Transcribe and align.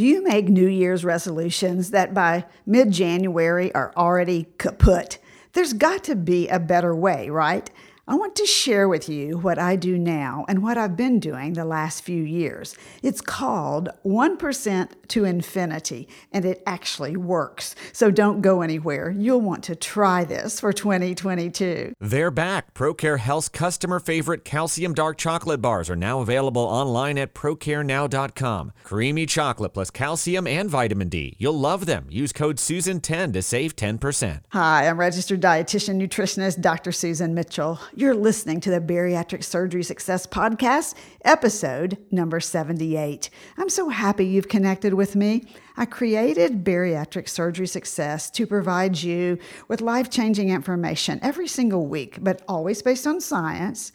Do 0.00 0.06
you 0.06 0.24
make 0.24 0.48
New 0.48 0.66
Year's 0.66 1.04
resolutions 1.04 1.90
that 1.90 2.14
by 2.14 2.46
mid 2.64 2.90
January 2.90 3.70
are 3.74 3.92
already 3.94 4.46
kaput? 4.56 5.18
There's 5.52 5.74
got 5.74 6.04
to 6.04 6.16
be 6.16 6.48
a 6.48 6.58
better 6.58 6.96
way, 6.96 7.28
right? 7.28 7.68
I 8.10 8.14
want 8.14 8.34
to 8.34 8.44
share 8.44 8.88
with 8.88 9.08
you 9.08 9.38
what 9.38 9.56
I 9.56 9.76
do 9.76 9.96
now 9.96 10.44
and 10.48 10.64
what 10.64 10.76
I've 10.76 10.96
been 10.96 11.20
doing 11.20 11.52
the 11.52 11.64
last 11.64 12.02
few 12.02 12.24
years. 12.24 12.76
It's 13.04 13.20
called 13.20 13.88
1% 14.04 14.88
to 15.06 15.24
Infinity, 15.24 16.08
and 16.32 16.44
it 16.44 16.60
actually 16.66 17.16
works. 17.16 17.76
So 17.92 18.10
don't 18.10 18.40
go 18.40 18.62
anywhere. 18.62 19.12
You'll 19.16 19.40
want 19.40 19.62
to 19.64 19.76
try 19.76 20.24
this 20.24 20.58
for 20.58 20.72
2022. 20.72 21.92
They're 22.00 22.32
back. 22.32 22.74
ProCare 22.74 23.20
Health's 23.20 23.48
customer 23.48 24.00
favorite 24.00 24.44
calcium 24.44 24.92
dark 24.92 25.16
chocolate 25.16 25.62
bars 25.62 25.88
are 25.88 25.94
now 25.94 26.18
available 26.18 26.62
online 26.62 27.16
at 27.16 27.32
procarenow.com. 27.32 28.72
Creamy 28.82 29.26
chocolate 29.26 29.72
plus 29.72 29.92
calcium 29.92 30.48
and 30.48 30.68
vitamin 30.68 31.10
D. 31.10 31.36
You'll 31.38 31.60
love 31.60 31.86
them. 31.86 32.06
Use 32.10 32.32
code 32.32 32.56
SUSAN10 32.56 33.32
to 33.34 33.40
save 33.40 33.76
10%. 33.76 34.40
Hi, 34.48 34.88
I'm 34.88 34.98
registered 34.98 35.40
dietitian 35.40 36.04
nutritionist 36.04 36.60
Dr. 36.60 36.90
Susan 36.90 37.34
Mitchell. 37.34 37.78
You're 38.00 38.14
listening 38.14 38.60
to 38.60 38.70
the 38.70 38.80
Bariatric 38.80 39.44
Surgery 39.44 39.82
Success 39.82 40.26
Podcast, 40.26 40.94
episode 41.22 41.98
number 42.10 42.40
78. 42.40 43.28
I'm 43.58 43.68
so 43.68 43.90
happy 43.90 44.24
you've 44.24 44.48
connected 44.48 44.94
with 44.94 45.14
me. 45.14 45.44
I 45.76 45.84
created 45.84 46.64
Bariatric 46.64 47.28
Surgery 47.28 47.66
Success 47.66 48.30
to 48.30 48.46
provide 48.46 49.02
you 49.02 49.36
with 49.68 49.82
life 49.82 50.08
changing 50.08 50.48
information 50.48 51.20
every 51.20 51.46
single 51.46 51.88
week, 51.88 52.16
but 52.22 52.40
always 52.48 52.80
based 52.80 53.06
on 53.06 53.20
science 53.20 53.92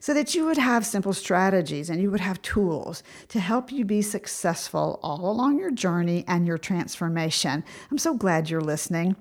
so 0.00 0.12
that 0.14 0.34
you 0.34 0.46
would 0.46 0.58
have 0.58 0.84
simple 0.84 1.12
strategies 1.12 1.90
and 1.90 2.02
you 2.02 2.10
would 2.10 2.18
have 2.18 2.42
tools 2.42 3.04
to 3.28 3.38
help 3.38 3.70
you 3.70 3.84
be 3.84 4.02
successful 4.02 4.98
all 5.00 5.30
along 5.30 5.60
your 5.60 5.70
journey 5.70 6.24
and 6.26 6.44
your 6.44 6.58
transformation. 6.58 7.62
I'm 7.88 7.98
so 7.98 8.14
glad 8.14 8.50
you're 8.50 8.60
listening. 8.60 9.14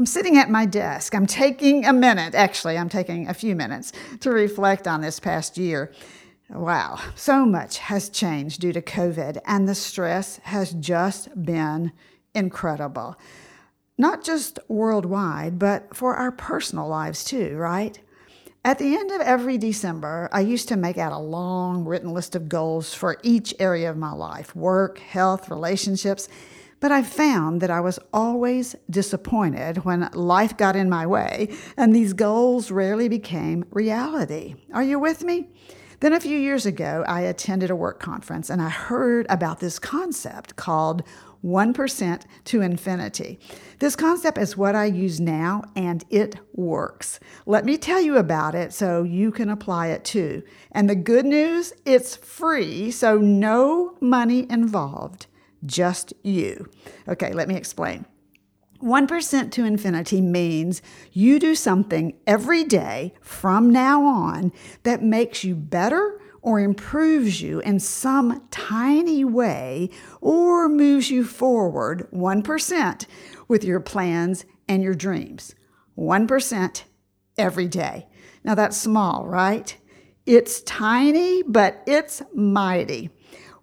I'm 0.00 0.06
sitting 0.06 0.38
at 0.38 0.48
my 0.48 0.64
desk. 0.64 1.14
I'm 1.14 1.26
taking 1.26 1.84
a 1.84 1.92
minute, 1.92 2.34
actually, 2.34 2.78
I'm 2.78 2.88
taking 2.88 3.28
a 3.28 3.34
few 3.34 3.54
minutes 3.54 3.92
to 4.20 4.30
reflect 4.30 4.88
on 4.88 5.02
this 5.02 5.20
past 5.20 5.58
year. 5.58 5.92
Wow, 6.48 6.98
so 7.14 7.44
much 7.44 7.76
has 7.76 8.08
changed 8.08 8.62
due 8.62 8.72
to 8.72 8.80
COVID, 8.80 9.42
and 9.44 9.68
the 9.68 9.74
stress 9.74 10.38
has 10.44 10.72
just 10.72 11.44
been 11.44 11.92
incredible. 12.34 13.18
Not 13.98 14.24
just 14.24 14.58
worldwide, 14.68 15.58
but 15.58 15.94
for 15.94 16.16
our 16.16 16.32
personal 16.32 16.88
lives 16.88 17.22
too, 17.22 17.58
right? 17.58 18.00
At 18.64 18.78
the 18.78 18.96
end 18.96 19.10
of 19.10 19.20
every 19.20 19.58
December, 19.58 20.30
I 20.32 20.40
used 20.40 20.68
to 20.68 20.76
make 20.76 20.96
out 20.96 21.12
a 21.12 21.18
long 21.18 21.84
written 21.84 22.14
list 22.14 22.34
of 22.34 22.48
goals 22.48 22.94
for 22.94 23.18
each 23.22 23.52
area 23.58 23.90
of 23.90 23.98
my 23.98 24.12
life 24.12 24.56
work, 24.56 24.98
health, 24.98 25.50
relationships 25.50 26.26
but 26.80 26.90
I 26.90 27.02
found 27.02 27.60
that 27.60 27.70
I 27.70 27.80
was 27.80 27.98
always 28.12 28.74
disappointed 28.88 29.84
when 29.84 30.10
life 30.14 30.56
got 30.56 30.76
in 30.76 30.88
my 30.88 31.06
way 31.06 31.48
and 31.76 31.94
these 31.94 32.14
goals 32.14 32.70
rarely 32.70 33.08
became 33.08 33.64
reality. 33.70 34.54
Are 34.72 34.82
you 34.82 34.98
with 34.98 35.22
me? 35.22 35.48
Then 36.00 36.14
a 36.14 36.20
few 36.20 36.38
years 36.38 36.64
ago, 36.64 37.04
I 37.06 37.20
attended 37.20 37.70
a 37.70 37.76
work 37.76 38.00
conference 38.00 38.48
and 38.48 38.62
I 38.62 38.70
heard 38.70 39.26
about 39.28 39.60
this 39.60 39.78
concept 39.78 40.56
called 40.56 41.02
1% 41.44 42.22
to 42.44 42.60
infinity. 42.62 43.38
This 43.78 43.96
concept 43.96 44.38
is 44.38 44.56
what 44.56 44.74
I 44.74 44.86
use 44.86 45.20
now 45.20 45.62
and 45.76 46.04
it 46.08 46.36
works. 46.54 47.20
Let 47.44 47.66
me 47.66 47.76
tell 47.76 48.00
you 48.00 48.16
about 48.16 48.54
it 48.54 48.72
so 48.72 49.02
you 49.02 49.30
can 49.30 49.50
apply 49.50 49.88
it 49.88 50.04
too. 50.04 50.42
And 50.72 50.88
the 50.88 50.94
good 50.94 51.26
news, 51.26 51.74
it's 51.84 52.16
free, 52.16 52.90
so 52.90 53.18
no 53.18 53.96
money 54.00 54.46
involved 54.50 55.26
just 55.64 56.12
you. 56.22 56.68
Okay, 57.08 57.32
let 57.32 57.48
me 57.48 57.56
explain. 57.56 58.04
1% 58.82 59.50
to 59.52 59.64
infinity 59.64 60.20
means 60.20 60.80
you 61.12 61.38
do 61.38 61.54
something 61.54 62.18
every 62.26 62.64
day 62.64 63.12
from 63.20 63.70
now 63.70 64.04
on 64.04 64.52
that 64.84 65.02
makes 65.02 65.44
you 65.44 65.54
better 65.54 66.18
or 66.42 66.60
improves 66.60 67.42
you 67.42 67.60
in 67.60 67.78
some 67.78 68.42
tiny 68.50 69.24
way 69.24 69.90
or 70.20 70.68
moves 70.68 71.10
you 71.10 71.24
forward 71.24 72.08
1% 72.12 73.06
with 73.48 73.64
your 73.64 73.80
plans 73.80 74.46
and 74.66 74.82
your 74.82 74.94
dreams. 74.94 75.54
1% 75.98 76.82
every 77.36 77.68
day. 77.68 78.06
Now 78.44 78.54
that's 78.54 78.80
small, 78.80 79.26
right? 79.26 79.76
It's 80.24 80.62
tiny, 80.62 81.42
but 81.42 81.82
it's 81.86 82.22
mighty. 82.34 83.10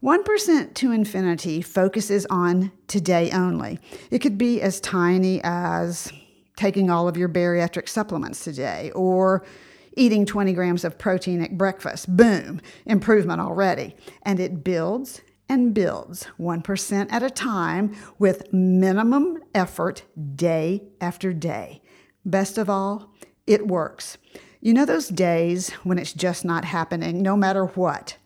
1% 0.04 0.74
to 0.76 0.92
infinity 0.92 1.62
focuses 1.62 2.26
on 2.30 2.72
today 2.88 3.32
only. 3.32 3.80
It 4.12 4.20
could 4.20 4.38
be 4.38 4.62
as 4.62 4.80
tiny 4.80 5.42
as 5.44 6.12
taking 6.56 6.90
all 6.90 7.08
of 7.08 7.18
your 7.18 7.30
bariatric 7.30 7.90
supplements 7.90 8.44
today 8.44 8.92
or 8.92 9.46
eating 9.96 10.26
20 10.26 10.54
grams 10.54 10.84
of 10.84 10.98
protein 10.98 11.42
at 11.42 11.58
breakfast. 11.58 12.16
Boom, 12.16 12.62
improvement 12.86 13.42
already. 13.42 13.96
And 14.24 14.40
it 14.40 14.64
builds 14.64 15.22
and 15.50 15.74
builds 15.74 16.28
1% 16.40 17.12
at 17.12 17.24
a 17.24 17.30
time 17.30 17.96
with 18.20 18.52
minimum 18.54 19.40
effort 19.56 20.04
day 20.36 20.84
after 21.02 21.34
day. 21.34 21.82
Best 22.26 22.58
of 22.58 22.70
all, 22.70 23.14
it 23.48 23.68
works. 23.68 24.18
You 24.60 24.74
know 24.74 24.86
those 24.86 25.08
days 25.08 25.70
when 25.84 25.98
it's 25.98 26.14
just 26.14 26.44
not 26.44 26.66
happening, 26.66 27.22
no 27.22 27.38
matter 27.38 27.66
what? 27.66 28.18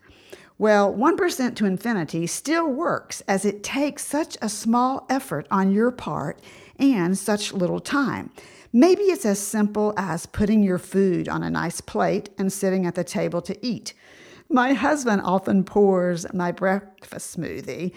Well, 0.62 0.94
1% 0.94 1.56
to 1.56 1.66
infinity 1.66 2.28
still 2.28 2.68
works 2.68 3.20
as 3.26 3.44
it 3.44 3.64
takes 3.64 4.06
such 4.06 4.38
a 4.40 4.48
small 4.48 5.04
effort 5.10 5.48
on 5.50 5.72
your 5.72 5.90
part 5.90 6.40
and 6.78 7.18
such 7.18 7.52
little 7.52 7.80
time. 7.80 8.30
Maybe 8.72 9.02
it's 9.02 9.26
as 9.26 9.40
simple 9.40 9.92
as 9.96 10.26
putting 10.26 10.62
your 10.62 10.78
food 10.78 11.28
on 11.28 11.42
a 11.42 11.50
nice 11.50 11.80
plate 11.80 12.30
and 12.38 12.52
sitting 12.52 12.86
at 12.86 12.94
the 12.94 13.02
table 13.02 13.42
to 13.42 13.66
eat. 13.66 13.92
My 14.48 14.72
husband 14.72 15.22
often 15.24 15.64
pours 15.64 16.32
my 16.32 16.52
breakfast 16.52 17.36
smoothie 17.36 17.92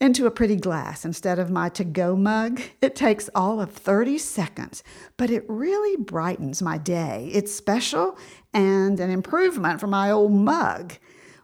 into 0.00 0.26
a 0.26 0.32
pretty 0.32 0.56
glass 0.56 1.04
instead 1.04 1.38
of 1.38 1.52
my 1.52 1.68
to 1.68 1.84
go 1.84 2.16
mug. 2.16 2.60
It 2.82 2.96
takes 2.96 3.30
all 3.32 3.60
of 3.60 3.70
30 3.70 4.18
seconds, 4.18 4.82
but 5.18 5.30
it 5.30 5.44
really 5.46 5.96
brightens 6.02 6.62
my 6.62 6.78
day. 6.78 7.30
It's 7.32 7.54
special 7.54 8.18
and 8.52 8.98
an 8.98 9.10
improvement 9.10 9.78
from 9.78 9.90
my 9.90 10.10
old 10.10 10.32
mug. 10.32 10.94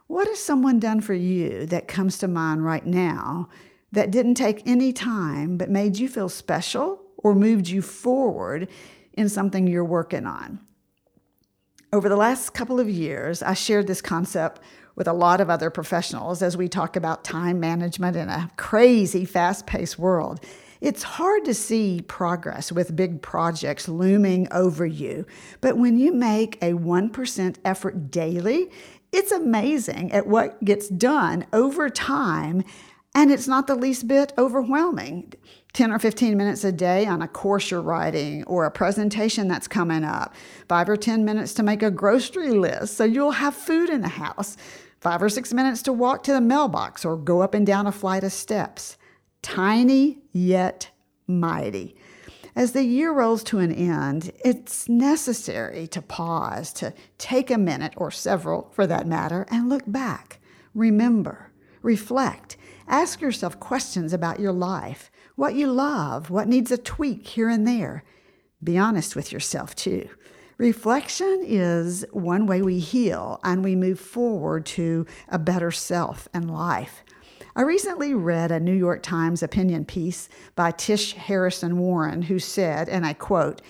What 0.07 0.27
has 0.27 0.39
someone 0.39 0.79
done 0.79 1.01
for 1.01 1.13
you 1.13 1.65
that 1.67 1.87
comes 1.87 2.17
to 2.19 2.27
mind 2.27 2.63
right 2.63 2.85
now 2.85 3.49
that 3.91 4.11
didn't 4.11 4.35
take 4.35 4.61
any 4.65 4.93
time 4.93 5.57
but 5.57 5.69
made 5.69 5.97
you 5.97 6.07
feel 6.07 6.29
special 6.29 7.01
or 7.17 7.33
moved 7.33 7.67
you 7.67 7.81
forward 7.81 8.67
in 9.13 9.29
something 9.29 9.65
you're 9.65 9.83
working 9.83 10.27
on? 10.27 10.59
Over 11.91 12.07
the 12.07 12.15
last 12.15 12.53
couple 12.53 12.79
of 12.79 12.89
years, 12.89 13.41
I 13.41 13.53
shared 13.53 13.87
this 13.87 14.01
concept 14.01 14.59
with 14.95 15.07
a 15.07 15.13
lot 15.13 15.41
of 15.41 15.49
other 15.49 15.69
professionals 15.69 16.41
as 16.41 16.55
we 16.55 16.67
talk 16.69 16.95
about 16.95 17.23
time 17.23 17.59
management 17.59 18.15
in 18.15 18.29
a 18.29 18.51
crazy, 18.57 19.25
fast 19.25 19.65
paced 19.65 19.97
world. 19.97 20.39
It's 20.81 21.03
hard 21.03 21.45
to 21.45 21.53
see 21.53 22.01
progress 22.01 22.71
with 22.71 22.95
big 22.95 23.21
projects 23.21 23.87
looming 23.87 24.47
over 24.51 24.85
you, 24.85 25.25
but 25.61 25.77
when 25.77 25.97
you 25.97 26.11
make 26.11 26.57
a 26.61 26.73
1% 26.73 27.55
effort 27.63 28.11
daily, 28.11 28.69
it's 29.11 29.31
amazing 29.31 30.11
at 30.11 30.27
what 30.27 30.61
gets 30.63 30.89
done 30.89 31.45
over 31.53 31.89
time, 31.89 32.63
and 33.13 33.31
it's 33.31 33.47
not 33.47 33.67
the 33.67 33.75
least 33.75 34.09
bit 34.09 34.33
overwhelming. 34.37 35.33
10 35.71 35.93
or 35.93 35.99
15 35.99 36.37
minutes 36.37 36.65
a 36.65 36.71
day 36.71 37.05
on 37.05 37.21
a 37.21 37.27
course 37.27 37.71
you're 37.71 37.81
writing 37.81 38.43
or 38.43 38.65
a 38.65 38.71
presentation 38.71 39.47
that's 39.47 39.69
coming 39.69 40.03
up, 40.03 40.35
five 40.67 40.89
or 40.89 40.97
10 40.97 41.23
minutes 41.23 41.53
to 41.53 41.63
make 41.63 41.83
a 41.83 41.91
grocery 41.91 42.51
list 42.51 42.97
so 42.97 43.05
you'll 43.05 43.31
have 43.31 43.55
food 43.55 43.89
in 43.89 44.01
the 44.01 44.09
house, 44.09 44.57
five 44.99 45.21
or 45.21 45.29
six 45.29 45.53
minutes 45.53 45.81
to 45.81 45.93
walk 45.93 46.23
to 46.23 46.33
the 46.33 46.41
mailbox 46.41 47.05
or 47.05 47.15
go 47.15 47.41
up 47.41 47.53
and 47.53 47.65
down 47.65 47.87
a 47.87 47.91
flight 47.91 48.25
of 48.25 48.33
steps. 48.33 48.97
Tiny 49.45 50.17
yet 50.33 50.89
mighty. 51.27 51.95
As 52.55 52.71
the 52.71 52.83
year 52.83 53.13
rolls 53.13 53.43
to 53.43 53.59
an 53.59 53.71
end, 53.71 54.31
it's 54.43 54.89
necessary 54.89 55.85
to 55.89 56.01
pause, 56.01 56.73
to 56.73 56.95
take 57.19 57.51
a 57.51 57.57
minute 57.59 57.93
or 57.95 58.09
several 58.09 58.71
for 58.73 58.87
that 58.87 59.05
matter, 59.05 59.45
and 59.51 59.69
look 59.69 59.83
back. 59.85 60.39
Remember, 60.73 61.51
reflect, 61.83 62.57
ask 62.87 63.21
yourself 63.21 63.59
questions 63.59 64.13
about 64.13 64.39
your 64.39 64.51
life, 64.51 65.11
what 65.35 65.53
you 65.53 65.71
love, 65.71 66.31
what 66.31 66.47
needs 66.47 66.71
a 66.71 66.77
tweak 66.79 67.27
here 67.27 67.47
and 67.47 67.67
there. 67.67 68.03
Be 68.63 68.79
honest 68.79 69.15
with 69.15 69.31
yourself 69.31 69.75
too. 69.75 70.09
Reflection 70.57 71.43
is 71.45 72.03
one 72.11 72.47
way 72.47 72.63
we 72.63 72.79
heal 72.79 73.39
and 73.43 73.63
we 73.63 73.75
move 73.75 73.99
forward 73.99 74.65
to 74.65 75.05
a 75.29 75.37
better 75.37 75.69
self 75.69 76.27
and 76.33 76.49
life. 76.49 77.03
I 77.57 77.61
recently 77.61 78.13
read 78.13 78.51
a 78.51 78.59
New 78.59 78.73
York 78.73 79.01
Times 79.01 79.41
opinion 79.41 79.85
piece 79.85 80.27
by 80.57 80.71
Tish 80.71 81.13
Harrison 81.13 81.77
Warren, 81.77 82.23
who 82.23 82.37
said, 82.37 82.89
and 82.89 83.05
I 83.05 83.13
quote, 83.13 83.61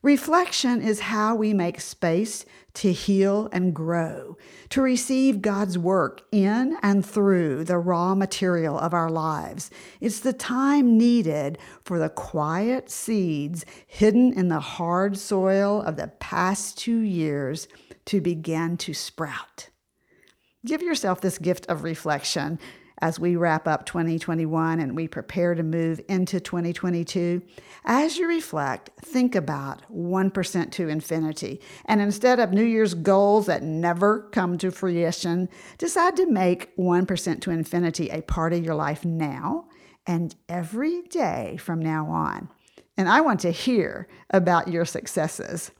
Reflection 0.00 0.80
is 0.80 1.00
how 1.00 1.34
we 1.34 1.52
make 1.52 1.80
space 1.80 2.44
to 2.74 2.92
heal 2.92 3.48
and 3.52 3.74
grow, 3.74 4.36
to 4.68 4.80
receive 4.80 5.42
God's 5.42 5.76
work 5.76 6.22
in 6.30 6.76
and 6.82 7.04
through 7.04 7.64
the 7.64 7.78
raw 7.78 8.14
material 8.14 8.78
of 8.78 8.94
our 8.94 9.10
lives. 9.10 9.72
It's 10.00 10.20
the 10.20 10.32
time 10.32 10.96
needed 10.96 11.58
for 11.82 11.98
the 11.98 12.10
quiet 12.10 12.90
seeds 12.90 13.64
hidden 13.88 14.32
in 14.32 14.48
the 14.48 14.60
hard 14.60 15.18
soil 15.18 15.82
of 15.82 15.96
the 15.96 16.12
past 16.20 16.78
two 16.78 17.00
years 17.00 17.66
to 18.04 18.20
begin 18.20 18.76
to 18.78 18.94
sprout. 18.94 19.68
Give 20.64 20.80
yourself 20.80 21.20
this 21.20 21.38
gift 21.38 21.66
of 21.66 21.82
reflection 21.82 22.60
as 23.02 23.18
we 23.18 23.34
wrap 23.34 23.66
up 23.66 23.84
2021 23.84 24.78
and 24.78 24.96
we 24.96 25.08
prepare 25.08 25.56
to 25.56 25.62
move 25.64 26.00
into 26.08 26.38
2022, 26.38 27.42
as 27.84 28.16
you 28.16 28.28
reflect, 28.28 28.90
think 29.00 29.34
about 29.34 29.82
1% 29.92 30.70
to 30.70 30.88
infinity. 30.88 31.60
And 31.86 32.00
instead 32.00 32.38
of 32.38 32.52
New 32.52 32.64
Year's 32.64 32.94
goals 32.94 33.46
that 33.46 33.64
never 33.64 34.30
come 34.30 34.56
to 34.58 34.70
fruition, 34.70 35.48
decide 35.78 36.14
to 36.16 36.30
make 36.30 36.74
1% 36.76 37.40
to 37.40 37.50
infinity 37.50 38.08
a 38.08 38.22
part 38.22 38.52
of 38.52 38.64
your 38.64 38.76
life 38.76 39.04
now 39.04 39.66
and 40.06 40.34
every 40.48 41.02
day 41.02 41.56
from 41.58 41.80
now 41.80 42.06
on. 42.08 42.48
And 42.96 43.08
I 43.08 43.20
want 43.20 43.40
to 43.40 43.50
hear 43.50 44.06
about 44.30 44.68
your 44.68 44.84
successes. 44.84 45.72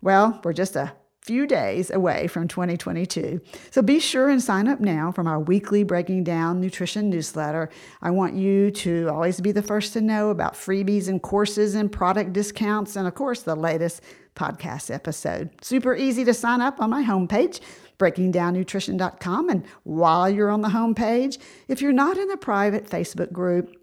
Well, 0.00 0.40
we're 0.44 0.52
just 0.52 0.76
a 0.76 0.92
few 1.26 1.44
days 1.44 1.90
away 1.90 2.28
from 2.28 2.46
2022. 2.46 3.40
So 3.72 3.82
be 3.82 3.98
sure 3.98 4.28
and 4.28 4.40
sign 4.40 4.68
up 4.68 4.78
now 4.78 5.10
from 5.10 5.26
our 5.26 5.40
weekly 5.40 5.82
Breaking 5.82 6.22
Down 6.22 6.60
Nutrition 6.60 7.10
newsletter. 7.10 7.68
I 8.00 8.12
want 8.12 8.34
you 8.34 8.70
to 8.70 9.08
always 9.08 9.40
be 9.40 9.50
the 9.50 9.60
first 9.60 9.92
to 9.94 10.00
know 10.00 10.30
about 10.30 10.54
freebies 10.54 11.08
and 11.08 11.20
courses 11.20 11.74
and 11.74 11.90
product 11.90 12.32
discounts, 12.32 12.94
and 12.94 13.08
of 13.08 13.16
course, 13.16 13.42
the 13.42 13.56
latest 13.56 14.02
podcast 14.36 14.94
episode. 14.94 15.50
Super 15.62 15.96
easy 15.96 16.24
to 16.24 16.32
sign 16.32 16.60
up 16.60 16.80
on 16.80 16.90
my 16.90 17.02
homepage 17.02 17.60
breakingdownnutrition.com. 17.98 19.48
And 19.48 19.64
while 19.84 20.28
you're 20.28 20.50
on 20.50 20.60
the 20.60 20.68
homepage, 20.68 21.38
if 21.66 21.80
you're 21.80 21.92
not 21.92 22.18
in 22.18 22.28
the 22.28 22.36
private 22.36 22.86
Facebook 22.86 23.32
group, 23.32 23.74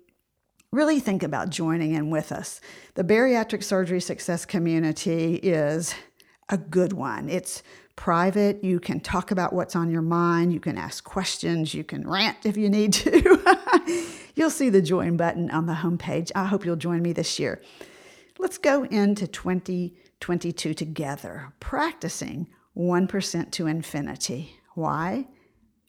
really 0.72 1.00
think 1.00 1.24
about 1.24 1.50
joining 1.50 1.94
in 1.94 2.10
with 2.10 2.32
us. 2.32 2.62
The 2.94 3.04
Bariatric 3.04 3.64
Surgery 3.64 4.00
Success 4.00 4.46
Community 4.46 5.36
is 5.36 5.96
a 6.50 6.58
good 6.58 6.94
one. 6.94 7.30
It's 7.30 7.64
private. 7.96 8.64
You 8.64 8.80
can 8.80 9.00
talk 9.00 9.32
about 9.32 9.54
what's 9.54 9.76
on 9.76 9.92
your 9.92 10.02
mind. 10.02 10.54
You 10.54 10.60
can 10.60 10.78
ask 10.78 11.04
questions. 11.04 11.74
You 11.74 11.84
can 11.84 12.08
rant 12.08 12.46
if 12.46 12.58
you 12.58 12.70
need 12.70 12.94
to. 12.94 13.58
you'll 14.36 14.50
see 14.50 14.70
the 14.70 14.82
join 14.82 15.18
button 15.18 15.52
on 15.52 15.66
the 15.66 15.74
homepage. 15.74 16.32
I 16.36 16.46
hope 16.46 16.66
you'll 16.66 16.76
join 16.76 17.02
me 17.02 17.14
this 17.14 17.40
year. 17.40 17.62
Let's 18.40 18.58
go 18.58 18.84
into 18.86 19.28
2022 19.28 20.74
together, 20.74 21.54
practicing 21.60 22.48
1% 22.76 23.52
to 23.52 23.68
infinity. 23.68 24.56
Why? 24.74 25.28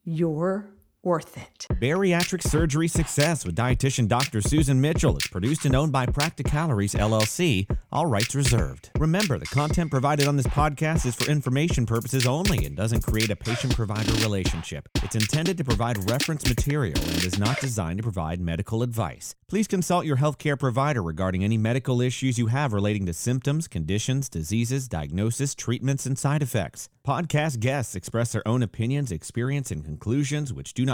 You're 0.05 0.69
worth 1.05 1.37
it. 1.37 1.67
Bariatric 1.81 2.43
Surgery 2.43 2.89
Success 2.89 3.45
with 3.45 3.57
dietitian 3.57 4.09
Dr. 4.09 4.41
Susan 4.41 4.81
Mitchell 4.81 5.17
is 5.17 5.27
produced 5.27 5.65
and 5.65 5.75
owned 5.75 5.93
by 5.93 6.07
Practicalories 6.07 6.95
LLC, 6.95 7.69
all 7.93 8.07
rights 8.07 8.35
reserved. 8.35 8.91
Remember, 8.99 9.39
the 9.39 9.47
content 9.47 9.91
provided 9.91 10.27
on 10.27 10.37
this 10.37 10.47
podcast 10.47 11.07
is 11.07 11.15
for 11.15 11.31
information 11.31 11.87
purposes 11.87 12.27
only 12.27 12.65
and 12.65 12.77
doesn't 12.77 13.03
create 13.03 13.31
a 13.31 13.37
patient 13.37 13.75
provider 13.75 14.13
relationship. 14.15 14.89
It's 15.03 15.17
intended 15.17 15.59
to 15.59 15.65
provide 15.65 16.11
reference 16.11 16.49
material 16.49 16.99
and 16.99 17.25
is 17.25 17.39
not 17.39 17.61
designed 17.61 17.99
to 17.99 18.03
provide 18.03 18.41
medical 18.41 18.83
advice. 18.83 19.35
Please 19.49 19.69
consult 19.69 20.07
your 20.07 20.17
healthcare 20.17 20.59
provider 20.59 21.03
regarding 21.03 21.45
any 21.45 21.59
medical 21.59 22.01
issues 22.01 22.39
you 22.39 22.47
have 22.47 22.73
relating 22.73 23.07
to 23.07 23.13
symptoms, 23.13 23.69
conditions, 23.69 24.29
diseases, 24.29 24.89
diagnosis, 24.89 25.55
treatments, 25.55 26.07
and 26.07 26.19
side 26.19 26.43
effects. 26.43 26.89
Podcast 27.07 27.61
guests 27.61 27.95
express 27.95 28.33
their 28.33 28.47
own 28.49 28.63
opinions, 28.63 29.13
experience, 29.13 29.71
and 29.71 29.85
conclusions, 29.85 30.55
which 30.55 30.73
do 30.73 30.87
not 30.87 30.94